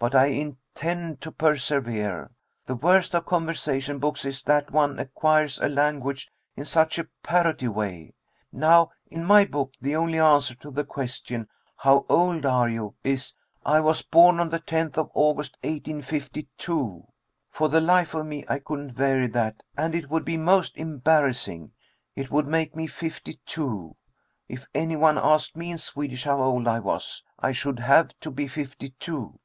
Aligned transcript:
But 0.00 0.14
I 0.14 0.28
intend 0.28 1.20
to 1.20 1.30
persevere. 1.30 2.30
The 2.64 2.74
worst 2.74 3.14
of 3.14 3.26
conversation 3.26 3.98
books 3.98 4.24
is 4.24 4.42
that 4.44 4.70
one 4.70 4.98
acquires 4.98 5.60
a 5.60 5.68
language 5.68 6.30
in 6.56 6.64
such 6.64 6.98
a 6.98 7.06
parroty 7.22 7.68
way. 7.68 8.14
Now, 8.50 8.92
in 9.10 9.26
my 9.26 9.44
book, 9.44 9.72
the 9.78 9.96
only 9.96 10.18
answer 10.18 10.54
to 10.54 10.70
the 10.70 10.84
question 10.84 11.48
'How 11.76 12.06
old 12.08 12.46
are 12.46 12.70
you?' 12.70 12.94
is, 13.04 13.34
'I 13.66 13.80
was 13.80 14.00
born 14.00 14.40
on 14.40 14.48
the 14.48 14.58
tenth 14.60 14.96
of 14.96 15.10
August, 15.12 15.58
1852.' 15.64 17.06
For 17.50 17.68
the 17.68 17.82
life 17.82 18.14
of 18.14 18.24
me, 18.24 18.46
I 18.48 18.58
couldn't 18.58 18.92
vary 18.94 19.26
that, 19.26 19.62
and 19.76 19.94
it 19.94 20.08
would 20.08 20.24
be 20.24 20.38
most 20.38 20.78
embarrassing. 20.78 21.72
It 22.16 22.30
would 22.30 22.46
make 22.46 22.74
me 22.74 22.86
fifty 22.86 23.34
two. 23.44 23.96
If 24.48 24.66
any 24.74 24.96
one 24.96 25.18
asked 25.18 25.58
me 25.58 25.70
in 25.70 25.76
Swedish 25.76 26.24
how 26.24 26.40
old 26.40 26.66
I 26.66 26.78
was, 26.80 27.22
I 27.38 27.52
should 27.52 27.80
have 27.80 28.12
to 28.20 28.30
be 28.30 28.48
fifty 28.48 28.94
two!" 28.98 29.38